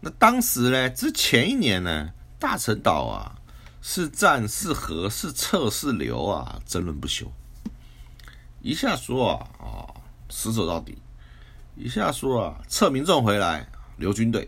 [0.00, 2.12] 那当时呢，之前一年呢，
[2.44, 3.40] 大陈岛啊
[3.80, 7.32] 是战是和是撤是留啊，争论不休。
[8.60, 9.88] 一下说啊啊
[10.28, 10.98] 死守到底，
[11.74, 14.46] 一下说啊撤民众回来留军队，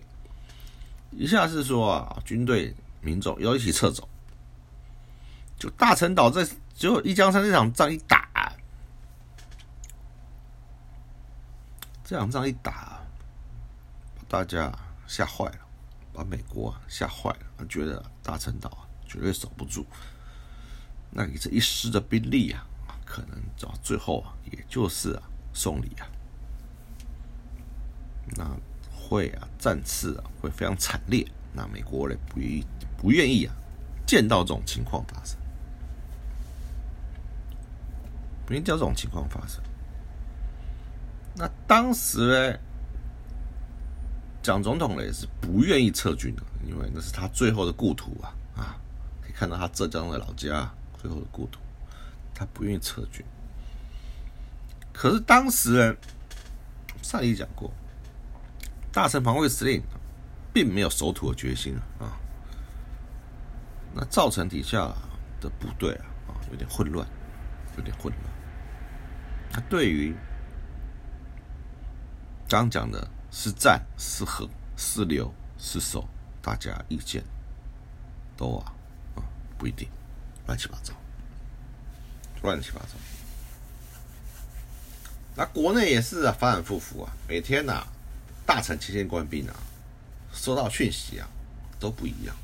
[1.10, 4.06] 一下是说啊军队民众要一起撤走。
[5.58, 8.52] 就大陈岛这就一江山这场仗一打，
[12.04, 13.00] 这场仗一打，
[14.16, 14.70] 把大家
[15.06, 15.65] 吓坏了，
[16.16, 19.84] 把美国吓坏了，觉得大陈岛绝对守不住。
[21.10, 22.66] 那你这一师的兵力啊！
[23.04, 26.08] 可能到最后啊，也就是啊送礼啊，
[28.34, 28.50] 那
[28.90, 31.24] 会啊战次啊会非常惨烈。
[31.52, 32.66] 那美国人不愿意
[32.98, 33.54] 不愿意啊
[34.06, 35.38] 见到这种情况发生，
[38.44, 39.62] 不愿意见到这种情况发生。
[41.34, 42.58] 那当时呢，
[44.46, 48.78] 蒋总统呢也是不愿意撤军的，因为那是他最后的故土啊啊，
[49.20, 51.58] 可以看到他浙江的老家最后的故土。
[52.38, 53.24] 他不愿意撤军，
[54.92, 55.96] 可是当时呢，
[57.00, 57.72] 上一讲过，
[58.92, 59.82] 大陈防卫司令
[60.52, 62.20] 并没有守土的决心啊，
[63.94, 64.94] 那造成底下
[65.40, 67.08] 的部队啊啊有点混乱，
[67.78, 68.24] 有点混乱。
[69.50, 70.14] 他对于
[72.46, 76.08] 刚讲的是战是和是留是守，
[76.40, 77.22] 大家意见
[78.34, 78.72] 都啊
[79.14, 79.20] 啊
[79.58, 79.86] 不一定，
[80.46, 80.94] 乱七八糟。
[82.42, 82.94] 乱七八糟，
[85.34, 87.86] 那国内也是啊，反反复复啊，每天呐，
[88.46, 89.54] 大城前线官兵啊，
[90.32, 91.28] 收到讯息啊，
[91.78, 92.34] 都不一样。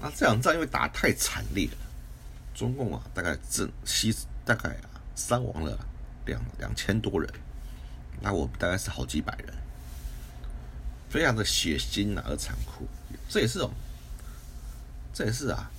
[0.00, 1.76] 那这场仗因为打太惨烈了，
[2.54, 5.78] 中共啊，大概阵牺大概啊，伤亡了
[6.26, 7.32] 两两千多人，
[8.20, 9.54] 那我们大概是好几百人，
[11.08, 12.86] 非常的血腥啊，而残酷。
[13.28, 13.72] 这也是种，
[15.12, 15.70] 这也是啊，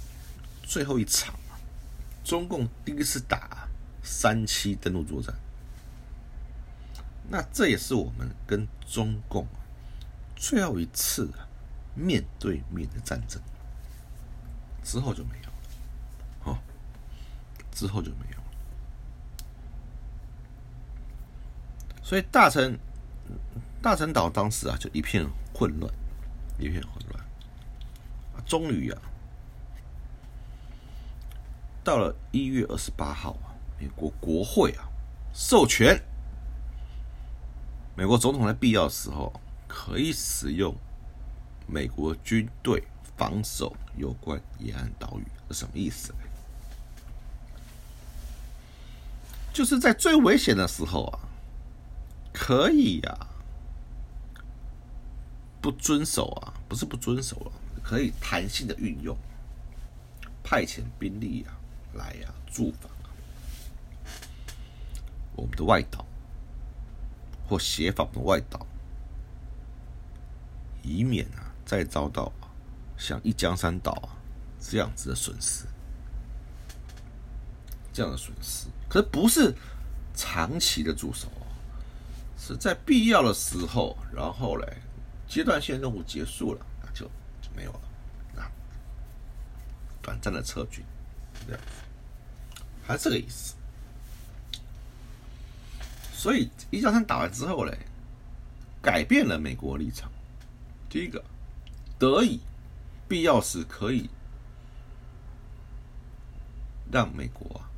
[0.63, 1.33] 最后一场。
[2.23, 3.69] 中共第一次打
[4.03, 5.33] 三期登陆作战，
[7.29, 9.47] 那这也是我们跟中共
[10.35, 11.29] 最后一次
[11.95, 13.41] 面对面的战争，
[14.83, 15.53] 之后就没有了，
[16.41, 16.59] 好，
[17.71, 18.43] 之后就没有了。
[22.03, 22.77] 所以大陈
[23.81, 25.93] 大陈岛当时啊，就一片混乱，
[26.57, 27.23] 一片混乱。
[28.45, 29.01] 终于啊，
[31.83, 34.87] 到了一月二十八号啊，美国国会啊
[35.33, 36.01] 授权
[37.95, 39.33] 美国总统在必要时候
[39.67, 40.73] 可以使用
[41.65, 42.81] 美国军队
[43.17, 46.19] 防守有关沿岸岛屿，是什么意思呢？
[49.51, 51.19] 就是在最危险的时候啊，
[52.31, 53.26] 可以呀，
[55.67, 57.51] 不遵守啊，不是不遵守了。
[57.83, 59.17] 可以弹性的运用，
[60.41, 61.59] 派遣兵力啊
[61.93, 62.89] 来呀驻防
[65.35, 66.05] 我们的外岛
[67.49, 68.65] 或协防的外岛，
[70.83, 72.31] 以免啊再遭到
[72.97, 74.15] 像一江山岛啊
[74.61, 75.65] 这样子的损失，
[77.91, 79.53] 这样的损失，可是不是
[80.15, 81.27] 长期的驻守
[82.37, 84.77] 是在必要的时候，然后嘞
[85.27, 86.65] 阶段性任务结束了。
[86.93, 87.05] 就
[87.41, 88.49] 就没有了，啊，
[90.01, 90.83] 短暂的撤军，
[91.45, 91.55] 对，
[92.83, 93.53] 还是这个意思。
[96.11, 97.77] 所以一江山打完之后嘞，
[98.81, 100.11] 改变了美国立场。
[100.89, 101.23] 第一个，
[101.99, 102.39] 得以
[103.07, 104.09] 必要时可以
[106.91, 107.69] 让美国啊，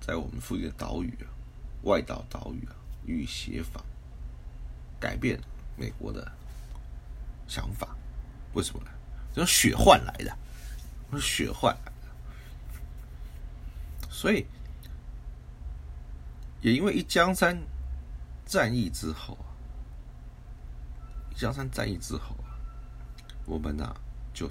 [0.00, 1.28] 在我们附近的岛屿啊、
[1.82, 2.72] 外岛岛屿啊
[3.04, 3.84] 予以协防，
[4.98, 5.38] 改变
[5.76, 6.32] 美国的
[7.52, 7.86] 想法。
[8.54, 8.90] 为什么呢？
[9.34, 10.36] 用血换来的，
[11.10, 11.76] 用血换，
[14.10, 14.46] 所以
[16.60, 17.58] 也因为一江山
[18.44, 19.48] 战役之后啊，
[21.30, 22.52] 一江山战役之后啊，
[23.46, 23.94] 我们呢
[24.34, 24.50] 就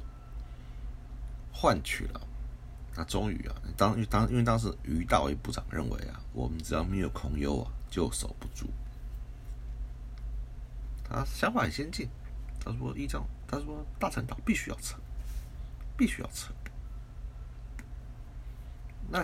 [1.53, 2.21] 换取了，
[2.95, 8.67] 那终于啊，当当因为当时于大为部长认为啊，我们只要没有空优啊，就守不住。
[11.07, 12.09] 他想法很先进，
[12.63, 13.23] 他说一江。
[13.47, 14.95] 他说：“大陈岛必须要撤，
[15.97, 16.53] 必须要撤。”
[19.11, 19.21] 那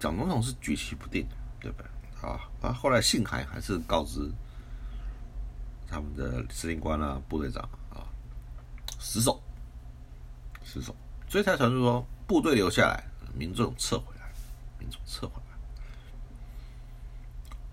[0.00, 1.28] 蒋总统是举棋不定，
[1.60, 1.86] 对不对？
[2.26, 4.32] 啊，啊，后来信函还是告知
[5.86, 8.08] 他们的司令官啊、部队长啊，
[8.98, 9.42] 死守，
[10.64, 10.96] 死守。
[11.28, 14.32] 所以才传说部队留下来，民众撤回来，
[14.78, 15.58] 民众撤回来。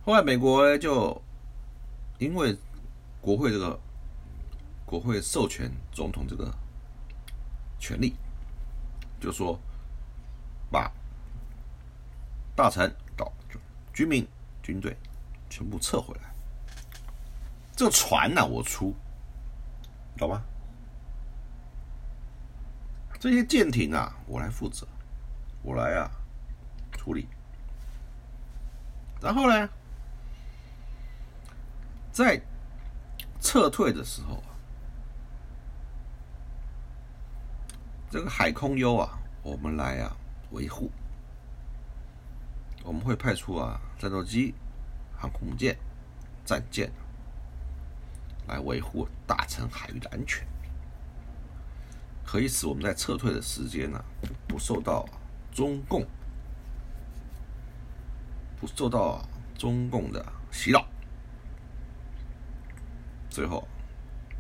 [0.04, 1.22] 后来美国，就
[2.20, 2.58] 因为
[3.22, 3.80] 国会这个。
[4.94, 6.54] 国会授权总统这个
[7.80, 8.16] 权利，
[9.20, 9.60] 就说
[10.70, 10.92] 把
[12.56, 13.34] 大臣岛
[13.92, 14.24] 居民
[14.62, 14.96] 军队
[15.50, 16.32] 全部撤回来。
[17.76, 18.94] 这船呢，我出，
[20.16, 20.44] 懂吗？
[23.20, 24.88] 这些舰艇啊，我来负责，
[25.64, 26.08] 我来啊
[26.92, 27.28] 处理。
[29.20, 29.68] 然后呢，
[32.12, 32.40] 在
[33.42, 34.44] 撤退的时候。
[38.14, 40.16] 这个海空优啊，我们来啊
[40.52, 40.92] 维护。
[42.84, 44.54] 我们会派出啊战斗机、
[45.18, 45.76] 航空母舰、
[46.46, 46.92] 战舰
[48.48, 50.46] 来维护大陈海域的安全，
[52.24, 54.00] 可以使我们在撤退的时间呢
[54.48, 55.10] 不受到
[55.52, 56.06] 中共
[58.60, 60.86] 不受到中共的袭扰。
[63.28, 63.68] 最后，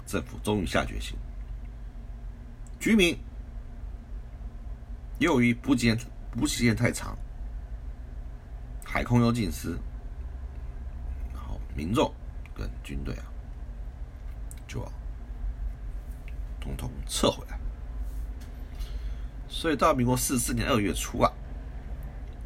[0.06, 1.18] 政府终于下决心，
[2.80, 3.18] 居民。
[5.20, 5.96] 由于补给
[6.32, 7.18] 补给线太长，
[8.84, 9.78] 海空优尽失，
[11.34, 12.14] 然后民众
[12.54, 13.26] 跟军队啊，
[14.68, 14.92] 就要
[16.60, 17.60] 统统撤回来。
[19.48, 21.32] 所以到民国四四年二月初啊，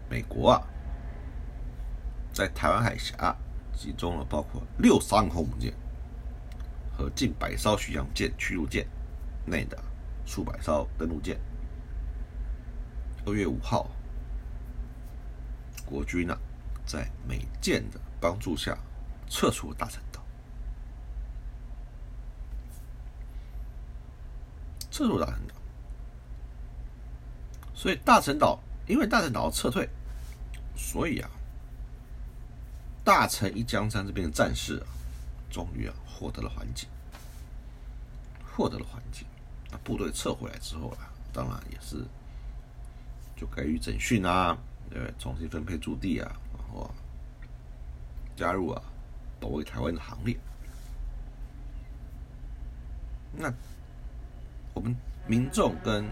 [0.09, 0.61] 美国啊，
[2.33, 3.35] 在台湾海峡
[3.73, 5.73] 集中了包括六艘航空母舰
[6.95, 8.85] 和近百艘巡洋舰、驱逐舰
[9.45, 9.81] 内的
[10.25, 11.39] 数百艘登陆舰。
[13.27, 13.89] 二月五号，
[15.85, 16.33] 国军呢，
[16.85, 18.77] 在美舰的帮助下
[19.27, 20.21] 撤出大陈岛，
[24.89, 25.53] 撤出大陈岛。
[27.75, 29.89] 所以大陈岛因为大陈岛撤退，
[30.77, 31.29] 所以啊，
[33.03, 34.87] 大陈一江山这边的战事啊，
[35.51, 36.87] 终于啊获得了缓解，
[38.55, 39.25] 获得了缓解。
[39.69, 42.05] 那部队撤回来之后啊，当然也是。
[43.37, 44.57] 就给予整训啊，
[44.89, 46.91] 对，重新分配驻地啊，然后
[48.35, 48.81] 加入啊
[49.39, 50.35] 保卫台湾的行列。
[53.31, 53.53] 那
[54.73, 54.95] 我们
[55.27, 56.05] 民众跟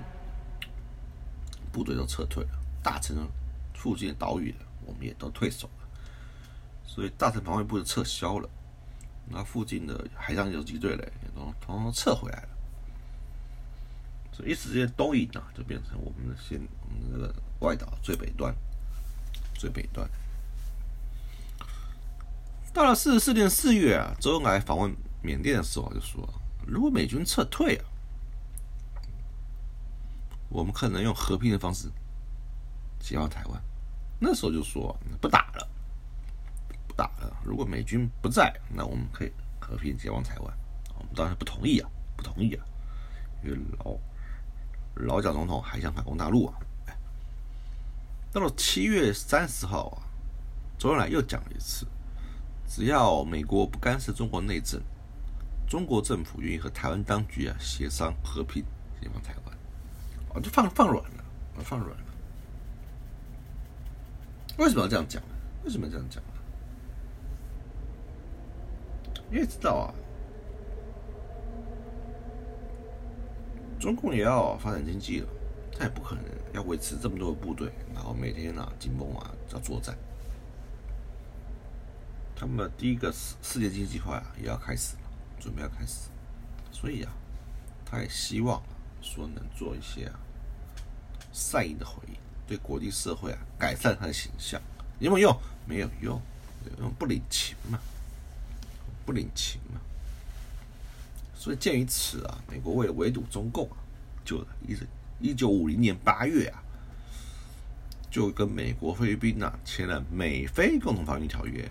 [1.71, 2.49] 部队都撤退了，
[2.83, 3.27] 大城
[3.73, 4.53] 附近的岛屿
[4.85, 5.87] 我们也都退守了，
[6.85, 8.47] 所以大城防卫部就撤销了。
[9.27, 12.49] 那附近的海上游击队嘞，也都统统撤回来了。
[14.35, 18.53] 所以一时间东引啊，就变成我们的现我们那个外岛最北端，
[19.53, 20.09] 最北端。
[22.73, 26.27] 到了四十四年四月啊，周恩来访问缅甸的时候就说。
[26.67, 27.85] 如果美军撤退啊，
[30.49, 31.87] 我们可能用和平的方式
[32.99, 33.61] 解放台湾。
[34.19, 35.69] 那时候就说不打了，
[36.87, 37.37] 不打了。
[37.45, 40.57] 如果美军不在，那我们可以和平解放台湾。
[40.97, 42.65] 我们当然不同意啊，不同意啊，
[43.43, 43.95] 因为老
[44.95, 46.53] 老蒋总统还想反攻大陆啊。
[48.31, 50.03] 到了七月三十号啊，
[50.77, 51.85] 周恩来又讲了一次，
[52.67, 54.81] 只要美国不干涉中国内政。
[55.67, 58.63] 中国政府愿意和台湾当局啊协商和平
[59.01, 59.57] 解放台湾，
[60.33, 61.23] 啊，就放放软了，
[61.63, 62.05] 放软了。
[64.57, 65.21] 为什么要这样讲？
[65.63, 66.29] 为什么要这样讲呢？
[69.31, 69.93] 因为知道啊，
[73.79, 75.27] 中共也要发展经济了，
[75.77, 76.23] 他也不可能
[76.53, 79.95] 要维持这么多的部队，然后每天啊紧绷啊要作战。
[82.35, 85.01] 他们第一个世世界经济计划啊也要开始了。
[85.37, 86.09] 准备要开始，
[86.71, 87.11] 所以啊，
[87.85, 88.63] 他也希望
[88.99, 90.19] 说能做一些啊
[91.31, 92.15] 善意的回应，
[92.47, 94.59] 对国际社会啊改善他的形象，
[94.97, 95.39] 有没有用？
[95.67, 96.19] 没有用，
[96.79, 97.79] 用不领情嘛，
[99.05, 99.79] 不领情嘛。
[101.45, 103.77] 所以鉴于此啊，美国为了围堵中共啊，
[104.25, 104.75] 就一
[105.19, 106.57] 一九五零年八月啊，
[108.09, 111.69] 就跟美国、菲律宾呐签了美菲共同防御条约，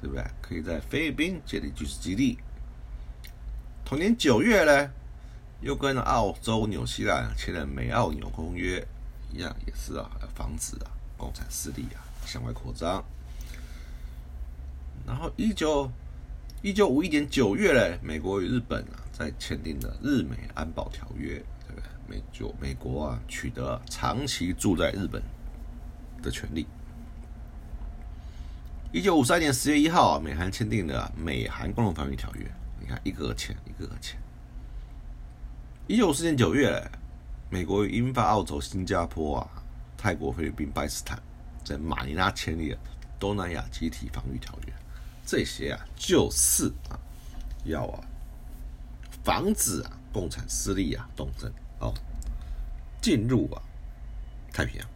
[0.00, 0.24] 对不对？
[0.40, 2.38] 可以在菲律宾建立军事基地。
[3.84, 4.90] 同年九月呢，
[5.60, 8.82] 又跟澳洲、纽西兰签了美澳纽公约，
[9.30, 13.04] 一样也是啊，防止啊共产势力啊向外扩张。
[15.06, 15.92] 然后一九
[16.62, 21.34] 一九五一年九月嘞，美国与日本啊在签订的日美安保条约，
[21.66, 21.82] 对不对？
[22.08, 25.22] 美就美国啊取得长期住在日本
[26.22, 26.66] 的权利。
[28.90, 32.50] 一九五三年十月一号，啊美韩签订的美韩共同防御条约。
[32.80, 34.18] 你看，一个个签，一个个签。
[35.86, 36.90] 一九五四年九月嘞，
[37.50, 39.48] 美国与英法澳洲、新加坡啊、
[39.96, 41.22] 泰国、菲律宾、巴基斯坦
[41.62, 42.78] 在马尼拉签立了
[43.20, 44.72] 东南亚集体防御条约。
[45.26, 46.96] 这些啊，就是啊，
[47.64, 48.04] 要啊，
[49.24, 51.92] 防止啊共产势力啊动真哦，
[53.02, 53.60] 进入啊
[54.52, 54.88] 太平洋。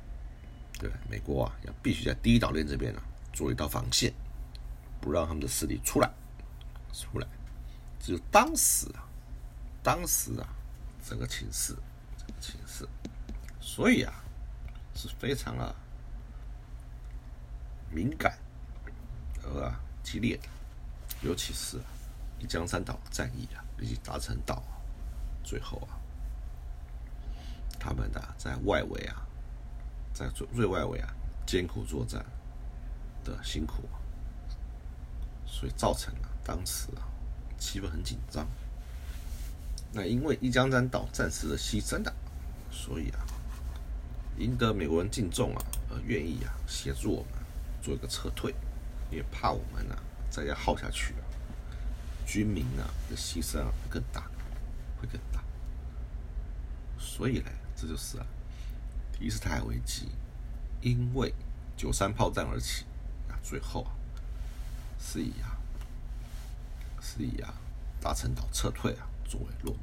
[0.78, 3.02] 对，美国啊要必须在第一岛链这边啊
[3.32, 4.14] 做一道防线，
[5.00, 6.08] 不让他们的势力出来，
[6.92, 7.26] 出来。
[7.98, 9.04] 就当时啊，
[9.82, 10.48] 当时啊，
[11.06, 11.74] 整个情势，
[12.16, 12.88] 整个情势，
[13.60, 14.14] 所以啊，
[14.94, 15.74] 是非常啊
[17.90, 18.38] 敏感
[19.42, 20.48] 和啊激烈的，
[21.22, 21.84] 尤其是啊
[22.38, 24.62] 一江山岛战役啊，以及达成岛，
[25.42, 25.98] 最后啊，
[27.78, 29.26] 他们的在外围啊，
[30.12, 31.12] 在最最外围啊，
[31.46, 32.24] 艰苦作战
[33.24, 33.88] 的辛苦，
[35.46, 37.06] 所以造成了当时啊。
[37.62, 38.46] 气氛很紧张，
[39.92, 42.12] 那因为一江山岛战士的牺牲啊，
[42.70, 43.20] 所以啊，
[44.38, 47.32] 赢得美国人敬重啊，而愿意啊协助我们
[47.82, 48.54] 做一个撤退，
[49.10, 49.98] 也怕我们啊
[50.30, 51.22] 再要耗下去啊，
[52.26, 54.30] 军民啊的牺牲啊更大，
[55.00, 55.42] 会更大。
[56.98, 58.26] 所以呢，这就是啊，
[59.12, 60.08] 第一次台海危机
[60.80, 61.34] 因为
[61.76, 62.84] 九三炮战而起
[63.28, 63.92] 啊，最后啊
[64.98, 65.56] 是以啊。
[67.02, 67.54] 是以啊，
[67.98, 69.80] 大陈岛撤退啊，作为落幕，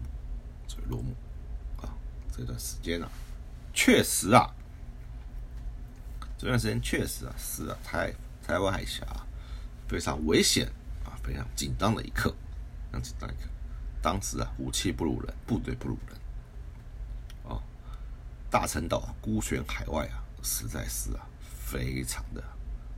[0.68, 1.16] 作为落幕
[1.82, 1.90] 啊。
[2.32, 3.10] 这段时间啊，
[3.74, 4.54] 确实啊，
[6.38, 8.14] 这段时间确实啊，是啊，台
[8.48, 9.06] 台湾海峡
[9.90, 10.66] 非常危险
[11.04, 12.30] 啊，非常紧张的一刻，
[12.86, 13.50] 非常紧张一刻。
[14.02, 16.18] 当时啊，武器不如人，部队不如人，
[17.52, 17.62] 啊，
[18.50, 22.42] 大陈岛孤悬海外啊，实在是啊，非常的、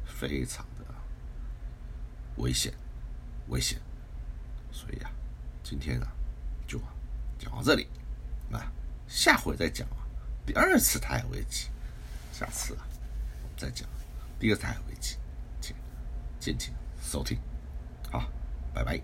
[0.05, 0.85] 非常的
[2.37, 2.71] 危险，
[3.47, 3.81] 危险。
[4.71, 5.09] 所以啊，
[5.63, 6.07] 今天啊，
[6.67, 6.79] 就
[7.39, 7.87] 讲到这里，
[8.51, 8.71] 啊，
[9.07, 10.05] 下回再讲啊，
[10.45, 11.69] 第二次台海危机，
[12.31, 12.85] 下次啊，
[13.57, 13.89] 再讲
[14.39, 15.15] 第二次台海危机，
[16.49, 17.37] 敬请收听，
[18.09, 18.23] 好，
[18.73, 18.99] 拜拜。